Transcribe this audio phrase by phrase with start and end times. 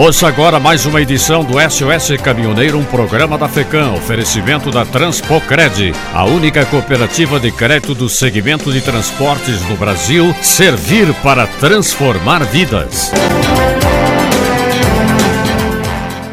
[0.00, 5.92] Ouça agora mais uma edição do SOS Caminhoneiro, um programa da FECAM, oferecimento da Transpocred,
[6.14, 13.12] a única cooperativa de crédito do segmento de transportes no Brasil, servir para transformar vidas.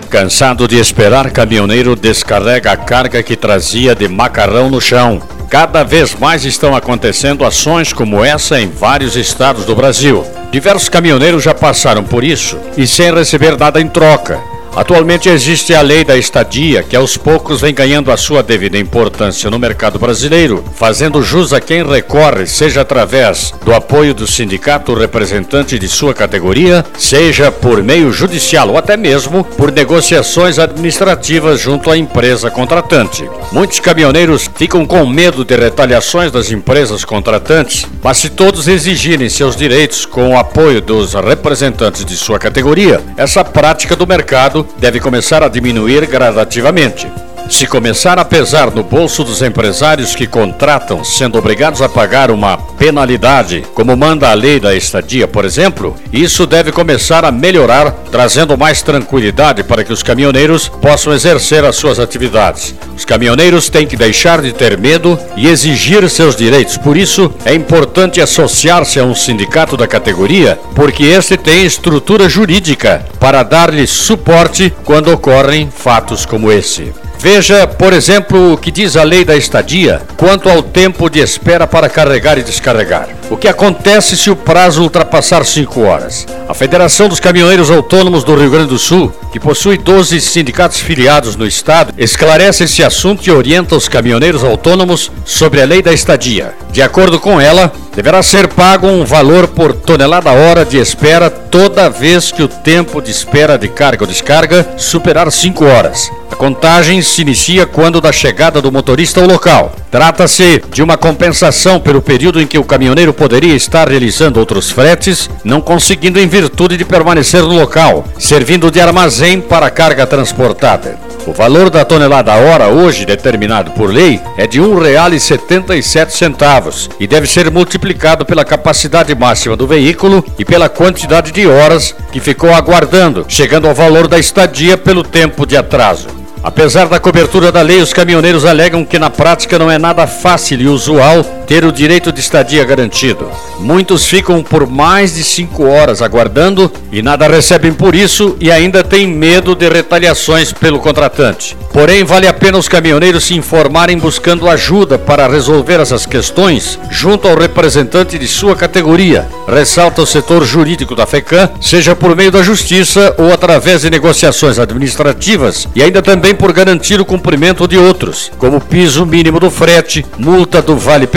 [0.09, 5.21] Cansado de esperar, caminhoneiro descarrega a carga que trazia de macarrão no chão.
[5.49, 10.25] Cada vez mais estão acontecendo ações como essa em vários estados do Brasil.
[10.51, 14.41] Diversos caminhoneiros já passaram por isso e sem receber nada em troca.
[14.77, 19.49] Atualmente existe a lei da estadia, que aos poucos vem ganhando a sua devida importância
[19.49, 25.79] no mercado brasileiro, fazendo jus a quem recorre, seja através do apoio do sindicato representante
[25.79, 31.97] de sua categoria, seja por meio judicial ou até mesmo por negociações administrativas junto à
[31.97, 33.27] empresa contratante.
[33.51, 39.55] Muitos caminhoneiros ficam com medo de retaliações das empresas contratantes, mas se todos exigirem seus
[39.55, 45.43] direitos com o apoio dos representantes de sua categoria, essa prática do mercado deve começar
[45.43, 47.26] a diminuir gradativamente.
[47.49, 52.57] Se começar a pesar no bolso dos empresários que contratam, sendo obrigados a pagar uma
[52.57, 58.57] penalidade, como manda a lei da estadia, por exemplo, isso deve começar a melhorar, trazendo
[58.57, 62.75] mais tranquilidade para que os caminhoneiros possam exercer as suas atividades.
[62.95, 66.77] Os caminhoneiros têm que deixar de ter medo e exigir seus direitos.
[66.77, 73.05] Por isso, é importante associar-se a um sindicato da categoria, porque este tem estrutura jurídica
[73.19, 76.93] para dar-lhe suporte quando ocorrem fatos como esse.
[77.19, 81.65] Veja, por exemplo, o que diz a lei da estadia quanto ao tempo de espera
[81.65, 83.09] para carregar e descarregar.
[83.29, 86.25] O que acontece se o prazo ultrapassar 5 horas?
[86.47, 91.35] A Federação dos Caminhoneiros Autônomos do Rio Grande do Sul, que possui 12 sindicatos filiados
[91.35, 96.55] no estado, esclarece esse assunto e orienta os caminhoneiros autônomos sobre a lei da estadia.
[96.71, 101.89] De acordo com ela, deverá ser pago um valor por tonelada hora de espera toda
[101.89, 106.09] vez que o tempo de espera de carga ou descarga superar 5 horas.
[106.31, 109.75] A contagem se inicia quando da chegada do motorista ao local.
[109.89, 115.29] Trata-se de uma compensação pelo período em que o caminhoneiro poderia estar realizando outros fretes,
[115.45, 120.99] não conseguindo em virtude de permanecer no local, servindo de armazém para a carga transportada.
[121.25, 127.27] O valor da tonelada hora, hoje determinado por lei, é de R$ 1,77 e deve
[127.27, 133.25] ser multiplicado pela capacidade máxima do veículo e pela quantidade de horas que ficou aguardando,
[133.27, 136.16] chegando ao valor da estadia pelo tempo de atraso.
[136.47, 140.61] Apesar da cobertura da lei, os caminhoneiros alegam que na prática não é nada fácil
[140.61, 143.31] e usual ter o direito de estadia garantido.
[143.59, 148.83] Muitos ficam por mais de cinco horas aguardando e nada recebem por isso e ainda
[148.83, 151.57] têm medo de retaliações pelo contratante.
[151.71, 157.27] Porém, vale a pena os caminhoneiros se informarem buscando ajuda para resolver essas questões junto
[157.27, 162.41] ao representante de sua categoria, ressalta o setor jurídico da FECAM, seja por meio da
[162.41, 168.31] justiça ou através de negociações administrativas e ainda também por garantir o cumprimento de outros,
[168.37, 171.07] como piso mínimo do frete, multa do vale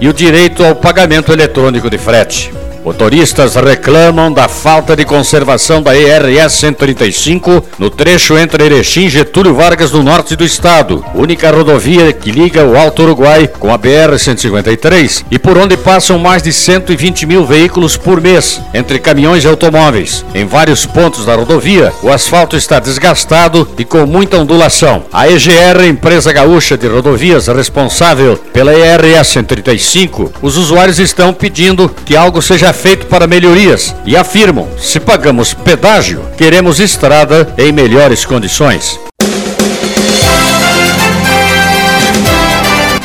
[0.00, 2.59] e o direito ao pagamento eletrônico de frete.
[2.84, 9.54] Motoristas reclamam da falta de conservação da ERS 135 no trecho entre Erechim e Getúlio
[9.54, 14.18] Vargas no norte do estado, única rodovia que liga o Alto Uruguai com a BR
[14.18, 19.48] 153 e por onde passam mais de 120 mil veículos por mês, entre caminhões e
[19.48, 20.24] automóveis.
[20.34, 25.04] Em vários pontos da rodovia, o asfalto está desgastado e com muita ondulação.
[25.12, 32.16] A EGR, empresa gaúcha de rodovias responsável pela ERS 135, os usuários estão pedindo que
[32.16, 38.98] algo seja feito para melhorias e afirmam: se pagamos pedágio, queremos estrada em melhores condições.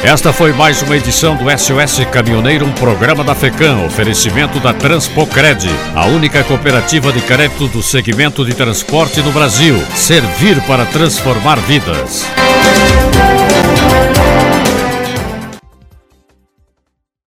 [0.05, 5.67] Esta foi mais uma edição do SOS Caminhoneiro, um programa da FECAM, oferecimento da Transpocred,
[5.95, 9.75] a única cooperativa de crédito do segmento de transporte no Brasil.
[9.95, 12.23] Servir para transformar vidas.